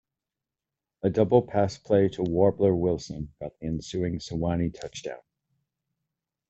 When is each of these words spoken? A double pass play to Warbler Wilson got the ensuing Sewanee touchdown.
A 1.03 1.11
double 1.11 1.43
pass 1.43 1.77
play 1.77 2.09
to 2.09 2.23
Warbler 2.23 2.75
Wilson 2.75 3.31
got 3.39 3.51
the 3.59 3.67
ensuing 3.67 4.17
Sewanee 4.17 4.73
touchdown. 4.73 5.21